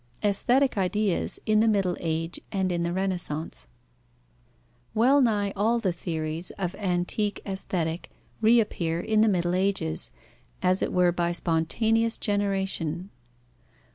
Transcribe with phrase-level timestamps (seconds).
[0.23, 3.67] II AESTHETIC IDEAS IN THE MIDDLE AGE AND IN THE RENAISSANCE
[4.95, 8.09] Well nigh all the theories of antique Aesthetic
[8.41, 10.09] reappear in the Middle Ages,
[10.63, 13.11] as it were by spontaneous generation.